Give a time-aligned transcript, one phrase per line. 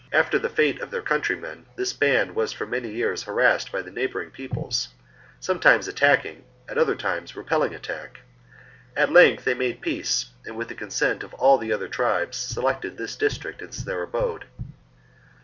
[0.11, 3.91] After the fate of their countrymen this band was for many years harassed by the
[3.91, 4.87] neighbouring peoples,
[5.39, 8.21] sometimes attacking, at other times repelling attack:
[8.95, 12.97] at length they made peace, and with the consent of all the other tribes selected
[12.97, 14.45] this district as their abode.
[14.55, 14.73] Caesar be 30.